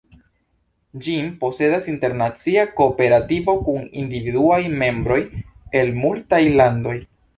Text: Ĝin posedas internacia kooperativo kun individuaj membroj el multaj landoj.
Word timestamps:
Ĝin 1.07 1.27
posedas 1.43 1.89
internacia 1.91 2.63
kooperativo 2.79 3.55
kun 3.67 3.85
individuaj 4.05 4.61
membroj 4.83 5.19
el 5.83 5.93
multaj 6.07 6.41
landoj. 6.63 6.97